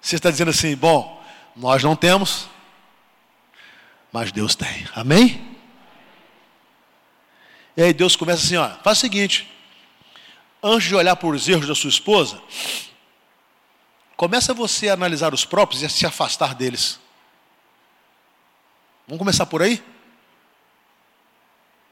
[0.00, 2.48] você está dizendo assim: bom, nós não temos,
[4.12, 4.88] mas Deus tem.
[4.92, 5.56] Amém?
[7.76, 9.48] E aí Deus começa assim: ó, faz o seguinte,
[10.60, 12.42] antes de olhar por os erros da sua esposa,
[14.16, 16.98] começa você a analisar os próprios e a se afastar deles.
[19.06, 19.80] Vamos começar por aí?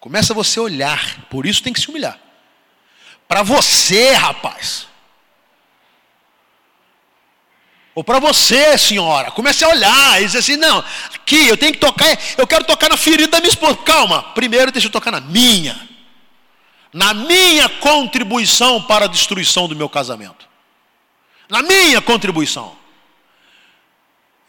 [0.06, 2.16] Começa você a olhar, por isso tem que se humilhar.
[3.26, 4.86] Para você, rapaz.
[7.92, 9.32] Ou para você, senhora.
[9.32, 10.78] Comece a olhar e dizer assim: não,
[11.12, 12.06] aqui eu tenho que tocar,
[12.38, 13.78] eu quero tocar na ferida da minha esposa.
[13.78, 15.76] Calma, primeiro deixa eu tocar na minha.
[16.92, 20.48] Na minha contribuição para a destruição do meu casamento.
[21.48, 22.78] Na minha contribuição.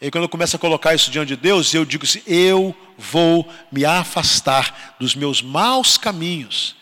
[0.00, 3.48] E quando eu começo a colocar isso diante de Deus, eu digo assim: eu vou
[3.70, 6.76] me afastar dos meus maus caminhos.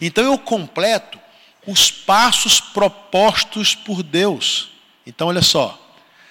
[0.00, 1.20] Então eu completo
[1.66, 4.70] os passos propostos por Deus.
[5.06, 5.78] Então olha só,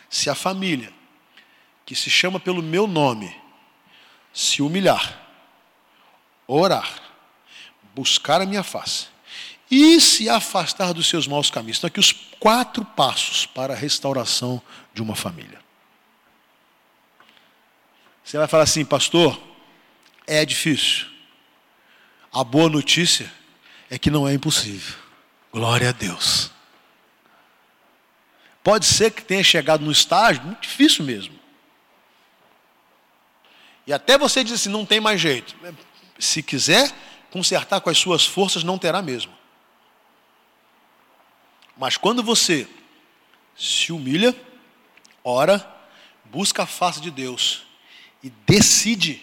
[0.10, 0.92] se a família
[1.86, 3.36] que se chama pelo meu nome
[4.34, 5.20] se humilhar,
[6.48, 6.90] orar,
[7.94, 9.08] buscar a minha face
[9.70, 11.78] e se afastar dos seus maus caminhos.
[11.78, 14.62] Então aqui os quatro passos para a restauração
[14.94, 15.60] de uma família.
[18.24, 19.40] Você vai falar assim, pastor,
[20.28, 21.08] é difícil.
[22.32, 23.32] A boa notícia
[23.90, 24.96] é que não é impossível.
[25.52, 26.52] Glória a Deus.
[28.64, 31.38] Pode ser que tenha chegado no estágio muito difícil mesmo.
[33.86, 35.56] E até você diz assim, não tem mais jeito.
[36.20, 36.94] Se quiser
[37.32, 39.34] consertar com as suas forças, não terá mesmo.
[41.76, 42.68] Mas quando você
[43.58, 44.36] se humilha,
[45.24, 45.66] ora,
[46.26, 47.66] busca a face de Deus
[48.24, 49.22] e decide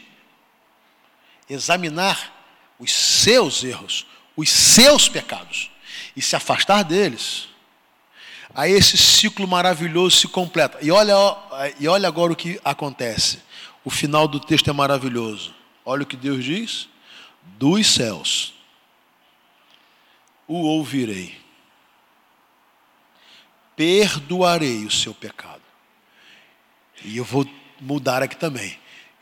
[1.48, 2.34] examinar
[2.78, 4.06] os seus erros,
[4.36, 5.70] os seus pecados
[6.16, 7.48] e se afastar deles,
[8.54, 10.78] aí esse ciclo maravilhoso se completa.
[10.82, 11.14] E olha,
[11.78, 13.40] e olha agora o que acontece.
[13.84, 15.54] O final do texto é maravilhoso.
[15.84, 16.88] Olha o que Deus diz:
[17.58, 18.54] dos céus
[20.46, 21.38] o ouvirei,
[23.76, 25.62] perdoarei o seu pecado.
[27.04, 27.48] E eu vou
[27.80, 28.78] mudar aqui também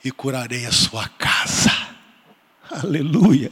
[0.07, 1.73] e curarei a sua casa.
[2.71, 3.51] Aleluia.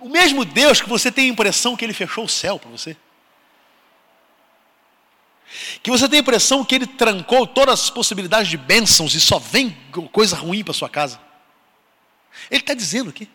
[0.00, 2.96] O mesmo Deus que você tem a impressão que ele fechou o céu para você.
[5.80, 9.38] Que você tem a impressão que ele trancou todas as possibilidades de bênçãos e só
[9.38, 9.76] vem
[10.10, 11.20] coisa ruim para sua casa.
[12.50, 13.30] Ele está dizendo aqui.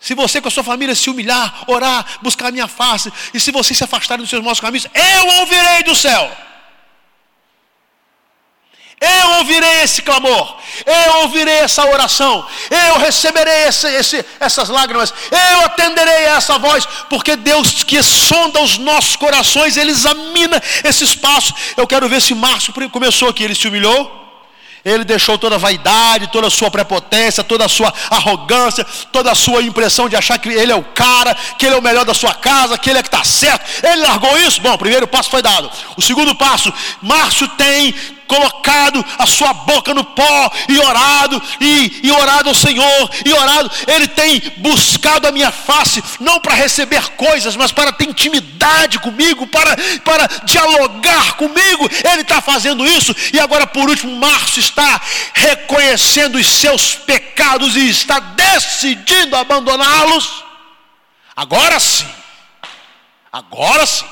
[0.00, 3.52] Se você com a sua família se humilhar, orar, buscar a minha face, e se
[3.52, 6.53] você se afastar dos seus maus caminhos, eu ouvirei do céu.
[9.04, 15.66] Eu ouvirei esse clamor, eu ouvirei essa oração, eu receberei esse, esse, essas lágrimas, eu
[15.66, 21.52] atenderei a essa voz, porque Deus que sonda os nossos corações, Ele examina esses passos.
[21.76, 24.24] Eu quero ver se Márcio começou aqui, ele se humilhou.
[24.84, 29.34] Ele deixou toda a vaidade, toda a sua prepotência, toda a sua arrogância, toda a
[29.34, 32.12] sua impressão de achar que ele é o cara, que ele é o melhor da
[32.12, 33.64] sua casa, que ele é que está certo.
[33.82, 34.60] Ele largou isso?
[34.60, 35.70] Bom, o primeiro passo foi dado.
[35.96, 37.94] O segundo passo, Márcio tem
[38.26, 43.70] colocado a sua boca no pó e orado, e, e orado ao Senhor, e orado,
[43.86, 49.46] ele tem buscado a minha face, não para receber coisas, mas para ter intimidade comigo,
[49.46, 55.00] para, para dialogar comigo, ele está fazendo isso, e agora por último, Márcio está
[55.32, 60.44] reconhecendo os seus pecados e está decidindo abandoná-los.
[61.36, 62.06] Agora sim,
[63.32, 64.06] agora sim.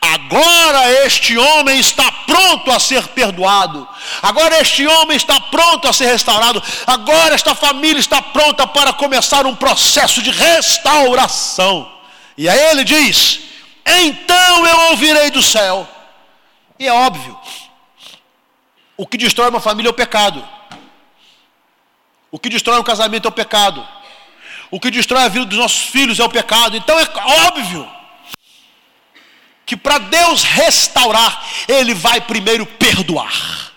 [0.00, 3.86] Agora este homem está pronto a ser perdoado.
[4.22, 6.62] Agora este homem está pronto a ser restaurado.
[6.86, 11.92] Agora esta família está pronta para começar um processo de restauração.
[12.36, 13.40] E aí ele diz:
[13.84, 15.88] Então eu ouvirei do céu.
[16.78, 17.38] E é óbvio,
[18.96, 20.46] o que destrói uma família é o pecado.
[22.30, 23.86] O que destrói um casamento é o pecado.
[24.70, 26.76] O que destrói a vida dos nossos filhos é o pecado.
[26.76, 27.06] Então é
[27.46, 27.96] óbvio
[29.66, 33.72] que para Deus restaurar, Ele vai primeiro perdoar.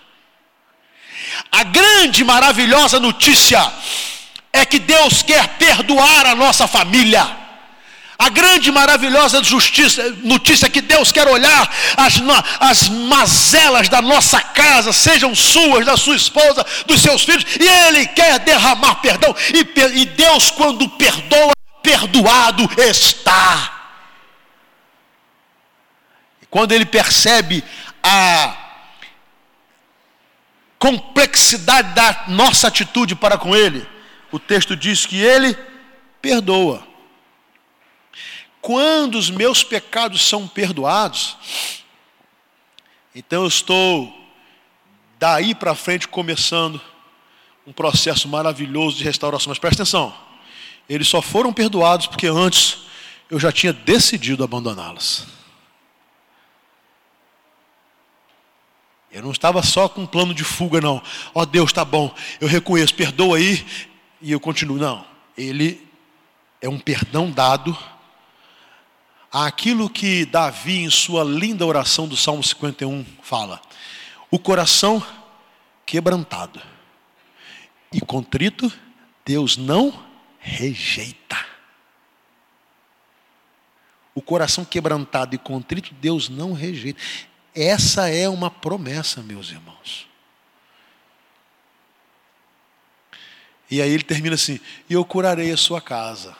[1.52, 3.60] A grande, maravilhosa notícia
[4.54, 7.38] é que Deus quer perdoar a nossa família.
[8.20, 12.16] A grande, maravilhosa justiça, notícia é que Deus quer olhar as,
[12.60, 18.06] as mazelas da nossa casa, sejam suas, da sua esposa, dos seus filhos, e Ele
[18.08, 19.34] quer derramar perdão.
[19.54, 23.79] E, e Deus, quando perdoa, perdoado está
[26.50, 27.64] quando ele percebe
[28.02, 28.56] a
[30.78, 33.86] complexidade da nossa atitude para com ele,
[34.32, 35.58] o texto diz que ele
[36.22, 36.88] perdoa.
[38.62, 41.38] Quando os meus pecados são perdoados,
[43.14, 44.14] então eu estou
[45.18, 46.80] daí para frente começando
[47.66, 49.52] um processo maravilhoso de restauração.
[49.52, 50.14] Mas presta atenção,
[50.89, 52.80] eles só foram perdoados porque antes
[53.30, 55.39] eu já tinha decidido abandoná-los.
[59.12, 61.01] Eu não estava só com um plano de fuga, não.
[61.34, 63.66] Ó oh, Deus, está bom, eu reconheço, perdoa aí
[64.22, 64.78] e eu continuo.
[64.78, 65.03] Não,
[65.38, 65.88] ele
[66.62, 67.76] é um perdão dado
[69.32, 73.60] àquilo que Davi, em sua linda oração do Salmo 51, fala:
[74.30, 75.03] o coração
[75.86, 76.62] quebrantado
[77.91, 78.72] e contrito,
[79.26, 80.05] Deus não
[80.39, 81.38] rejeita.
[84.14, 86.99] O coração quebrantado e contrito, Deus não rejeita.
[87.56, 90.08] Essa é uma promessa, meus irmãos.
[93.70, 96.36] E aí ele termina assim: E eu curarei a sua casa,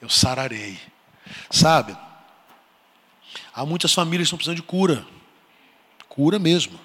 [0.00, 0.80] eu sararei.
[1.50, 1.96] Sabe,
[3.52, 5.06] há muitas famílias que estão precisando de cura,
[6.08, 6.78] cura mesmo,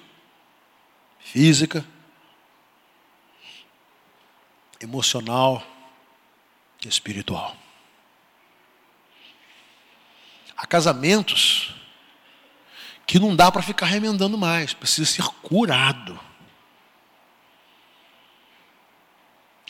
[1.20, 1.84] física,
[4.80, 5.64] emocional,
[6.84, 7.56] espiritual.
[10.56, 11.74] Há casamentos
[13.12, 16.18] que não dá para ficar remendando mais, precisa ser curado.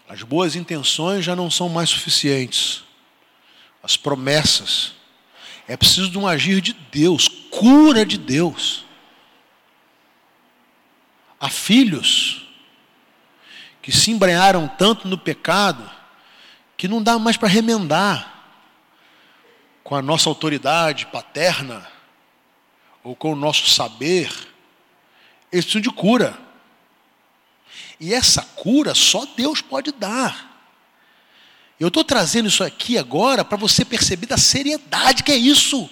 [0.09, 2.85] As boas intenções já não são mais suficientes.
[3.83, 4.95] As promessas.
[5.67, 8.85] É preciso de um agir de Deus, cura de Deus.
[11.41, 12.47] Há filhos
[13.83, 15.91] que se embrenharam tanto no pecado
[16.77, 18.55] que não dá mais para remendar
[19.83, 21.91] com a nossa autoridade paterna
[23.05, 24.31] ou com o nosso saber,
[25.51, 26.39] eles precisam de cura.
[27.99, 30.51] E essa cura só Deus pode dar.
[31.79, 35.91] Eu estou trazendo isso aqui agora para você perceber da seriedade que é isso.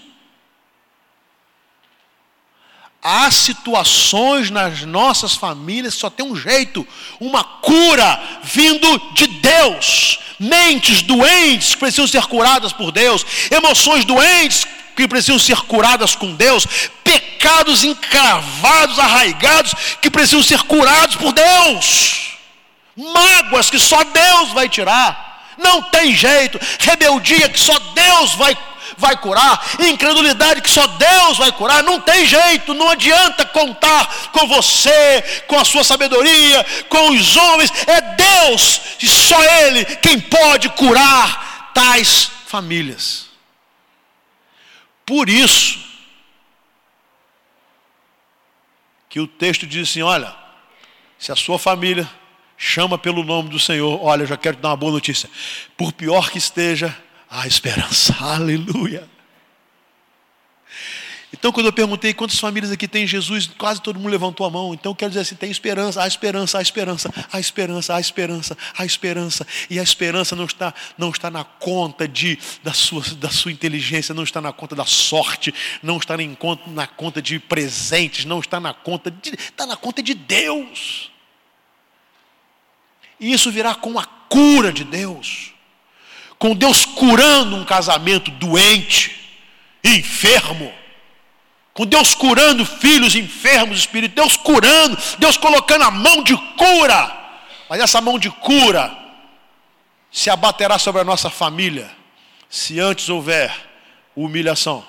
[3.02, 6.86] Há situações nas nossas famílias que só tem um jeito,
[7.18, 10.18] uma cura vindo de Deus.
[10.38, 14.66] Mentes doentes precisam ser curadas por Deus, emoções doentes
[15.00, 16.66] que precisam ser curadas com Deus,
[17.02, 22.36] pecados encravados, arraigados, que precisam ser curados por Deus,
[22.96, 28.56] mágoas que só Deus vai tirar, não tem jeito, rebeldia que só Deus vai
[28.98, 34.46] vai curar, incredulidade que só Deus vai curar, não tem jeito, não adianta contar com
[34.46, 40.68] você, com a sua sabedoria, com os homens, é Deus e só Ele quem pode
[40.70, 43.29] curar tais famílias.
[45.10, 45.80] Por isso
[49.08, 50.32] que o texto diz assim: olha,
[51.18, 52.08] se a sua família
[52.56, 55.28] chama pelo nome do Senhor, olha, eu já quero te dar uma boa notícia.
[55.76, 56.96] Por pior que esteja,
[57.28, 58.14] há esperança.
[58.24, 59.10] Aleluia.
[61.40, 64.74] Então, quando eu perguntei quantas famílias aqui tem Jesus, quase todo mundo levantou a mão.
[64.74, 68.84] Então, quero dizer assim: tem esperança, há esperança, há esperança, há esperança, há esperança, há
[68.84, 69.46] esperança.
[69.70, 74.14] E a esperança não está, não está na conta de, da, sua, da sua inteligência,
[74.14, 78.40] não está na conta da sorte, não está nem conta, na conta de presentes, não
[78.40, 79.30] está na conta de.
[79.34, 81.10] está na conta de Deus.
[83.18, 85.52] E isso virá com a cura de Deus.
[86.38, 89.16] Com Deus curando um casamento doente,
[89.82, 90.70] enfermo
[91.80, 97.40] com Deus curando filhos enfermos, Espírito, Deus curando, Deus colocando a mão de cura.
[97.70, 98.94] Mas essa mão de cura
[100.12, 101.90] se abaterá sobre a nossa família
[102.50, 103.50] se antes houver
[104.14, 104.84] humilhação,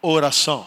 [0.00, 0.66] oração,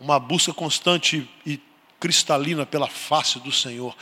[0.00, 1.60] uma busca constante e
[2.00, 3.96] cristalina pela face do Senhor,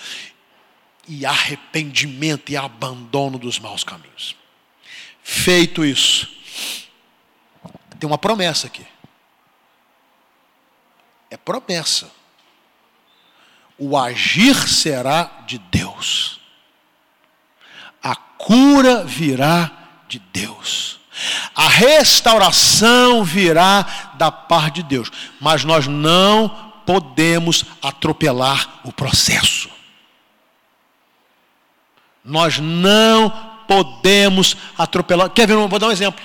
[1.07, 4.35] e arrependimento e abandono dos maus caminhos.
[5.23, 6.27] Feito isso,
[8.01, 8.94] tem uma promessa aqui.
[11.35, 12.09] É promessa.
[13.77, 16.39] O agir será de Deus.
[18.01, 19.69] A cura virá
[20.07, 21.01] de Deus.
[21.53, 25.11] A restauração virá da parte de Deus.
[25.41, 29.69] Mas nós não podemos atropelar o processo.
[32.25, 33.29] Nós não
[33.67, 35.31] podemos atropelar.
[35.31, 35.57] Quer ver?
[35.57, 36.25] Vou dar um exemplo.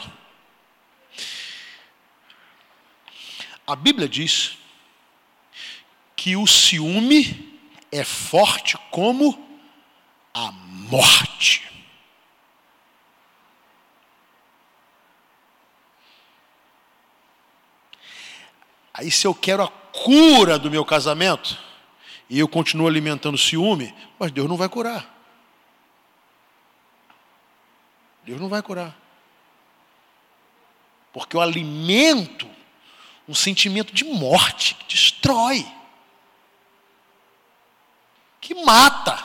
[3.65, 4.58] A Bíblia diz
[6.19, 7.57] que o ciúme
[7.89, 9.41] é forte como
[10.33, 11.65] a morte.
[18.93, 21.57] Aí, se eu quero a cura do meu casamento,
[22.29, 25.17] e eu continuo alimentando ciúme, mas Deus não vai curar.
[28.25, 28.93] Deus não vai curar.
[31.13, 32.45] Porque eu alimento
[33.25, 35.65] um sentimento de morte, que destrói,
[38.39, 39.17] que mata.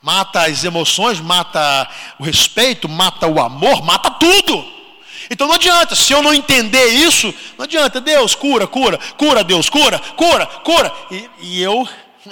[0.00, 1.88] Mata as emoções, mata
[2.18, 4.64] o respeito, mata o amor, mata tudo.
[5.30, 9.68] Então não adianta, se eu não entender isso, não adianta, Deus cura, cura, cura, Deus
[9.68, 10.92] cura, cura, cura.
[11.10, 11.86] E, e eu,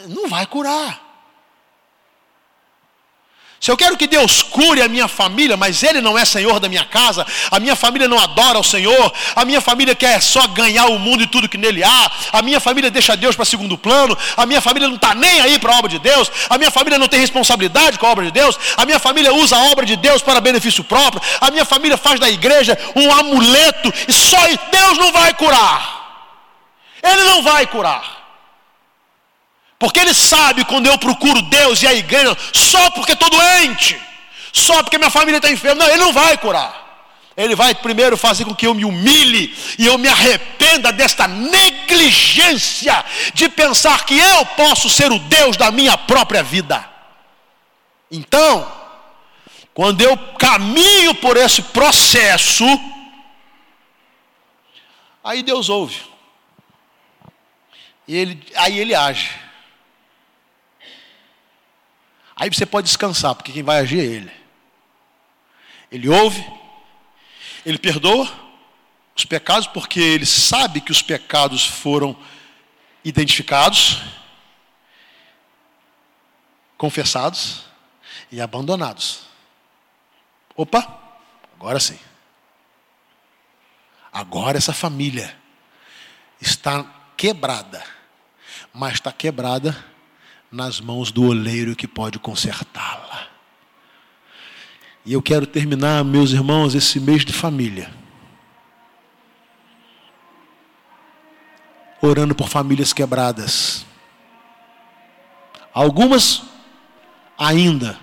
[0.09, 1.06] não vai curar.
[3.59, 6.69] Se eu quero que Deus cure a minha família, mas Ele não é Senhor da
[6.69, 10.87] minha casa, a minha família não adora o Senhor, a minha família quer só ganhar
[10.87, 14.17] o mundo e tudo que nele há, a minha família deixa Deus para segundo plano,
[14.37, 16.99] a minha família não está nem aí para a obra de Deus, a minha família
[16.99, 19.97] não tem responsabilidade com a obra de Deus, a minha família usa a obra de
[19.97, 24.37] Deus para benefício próprio, a minha família faz da igreja um amuleto e só
[24.71, 25.97] Deus não vai curar.
[27.03, 28.16] Ele não vai curar.
[29.79, 34.01] Porque ele sabe quando eu procuro Deus e a igreja só porque estou doente,
[34.53, 35.85] só porque minha família está enferma.
[35.85, 36.85] Não, ele não vai curar.
[37.37, 43.05] Ele vai primeiro fazer com que eu me humilhe e eu me arrependa desta negligência
[43.35, 46.89] de pensar que eu posso ser o Deus da minha própria vida.
[48.11, 48.67] Então,
[49.75, 52.65] quando eu caminho por esse processo,
[55.23, 56.01] aí Deus ouve.
[58.09, 59.46] E ele, aí ele age.
[62.37, 64.33] Aí você pode descansar, porque quem vai agir é Ele.
[65.91, 66.47] Ele ouve,
[67.65, 68.31] Ele perdoa
[69.17, 72.15] os pecados, porque Ele sabe que os pecados foram
[73.03, 74.03] identificados,
[76.77, 77.65] confessados
[78.31, 79.23] e abandonados.
[80.55, 81.01] Opa,
[81.55, 81.99] agora sim.
[84.13, 85.35] Agora essa família
[86.39, 86.85] está
[87.17, 87.83] quebrada,
[88.75, 89.96] mas está quebrada
[90.57, 93.29] nas mãos do oleiro que pode consertá-la.
[95.05, 97.93] E eu quero terminar, meus irmãos, esse mês de família.
[102.01, 103.85] Orando por famílias quebradas.
[105.75, 106.43] Algumas
[107.37, 107.99] ainda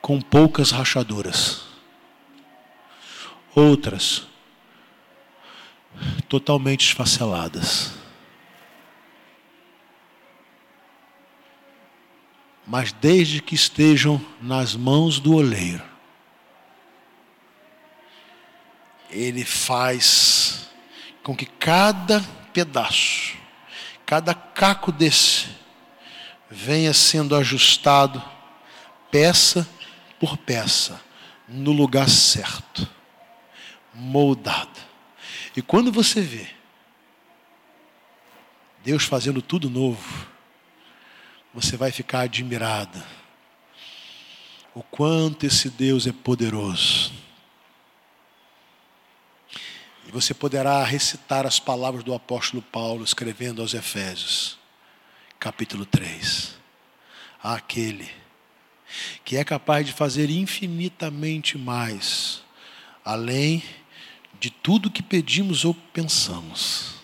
[0.00, 1.62] com poucas rachaduras.
[3.54, 4.26] Outras
[6.28, 8.01] totalmente esfaceladas.
[12.72, 15.84] Mas desde que estejam nas mãos do oleiro,
[19.10, 20.70] ele faz
[21.22, 23.36] com que cada pedaço,
[24.06, 25.48] cada caco desse,
[26.50, 28.24] venha sendo ajustado,
[29.10, 29.68] peça
[30.18, 30.98] por peça,
[31.46, 32.88] no lugar certo,
[33.92, 34.80] moldado.
[35.54, 36.48] E quando você vê
[38.82, 40.31] Deus fazendo tudo novo,
[41.54, 43.04] você vai ficar admirada.
[44.74, 47.12] O quanto esse Deus é poderoso.
[50.06, 54.58] E você poderá recitar as palavras do apóstolo Paulo escrevendo aos Efésios,
[55.38, 56.56] capítulo 3.
[57.42, 58.10] Aquele
[59.24, 62.42] que é capaz de fazer infinitamente mais,
[63.04, 63.62] além
[64.38, 67.01] de tudo que pedimos ou pensamos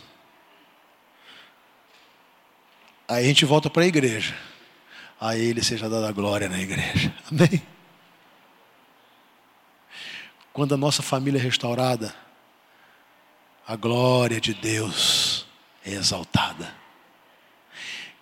[3.08, 4.36] Aí a gente volta para a igreja.
[5.18, 7.12] A Ele seja dada a glória na igreja.
[7.30, 7.62] Amém?
[10.52, 12.14] Quando a nossa família é restaurada,
[13.66, 15.46] a glória de Deus
[15.84, 16.74] é exaltada.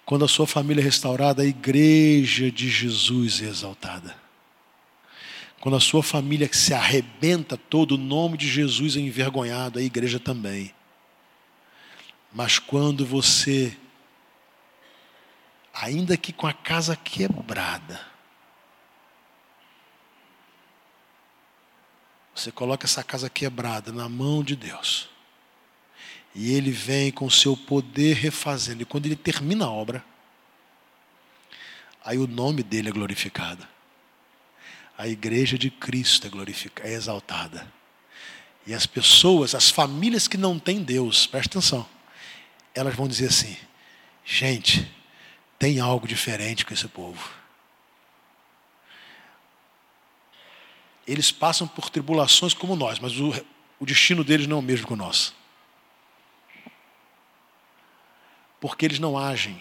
[0.04, 4.16] Quando a sua família é restaurada, a igreja de Jesus é exaltada.
[5.60, 10.20] Quando a sua família se arrebenta todo, o nome de Jesus é envergonhado, a igreja
[10.20, 10.72] também.
[12.32, 13.76] Mas quando você,
[15.80, 18.00] ainda que com a casa quebrada,
[22.34, 25.08] você coloca essa casa quebrada na mão de Deus,
[26.34, 30.04] e Ele vem com o seu poder refazendo, e quando Ele termina a obra,
[32.04, 33.66] aí o nome dele é glorificado.
[34.96, 37.70] A igreja de Cristo é glorificada, é exaltada.
[38.66, 41.86] E as pessoas, as famílias que não têm Deus, presta atenção,
[42.74, 43.56] elas vão dizer assim:
[44.24, 44.90] gente,
[45.58, 47.30] tem algo diferente com esse povo.
[51.06, 53.32] Eles passam por tribulações como nós, mas o,
[53.78, 55.34] o destino deles não é o mesmo que o nosso.
[58.60, 59.60] Porque eles não agem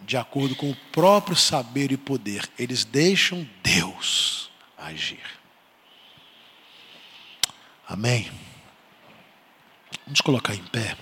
[0.00, 5.22] de acordo com o próprio saber e poder, eles deixam Deus agir.
[7.86, 8.30] Amém?
[10.04, 10.96] Vamos colocar em pé.